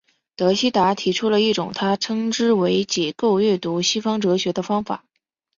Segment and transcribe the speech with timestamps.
[0.35, 5.05] 德希达提出了一种他称之为解构阅读西方哲学的方法。